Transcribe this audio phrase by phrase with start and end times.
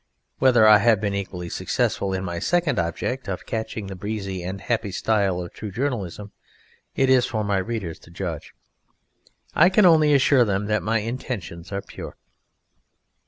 [0.39, 4.59] Whether I have been equally successful in my second object of catching the breezy and
[4.59, 6.31] happy style of true journalism
[6.95, 8.55] it is for my readers to judge.
[9.53, 12.17] I can only assure them that my intentions are pure.